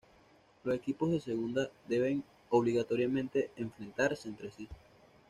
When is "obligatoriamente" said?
2.49-3.51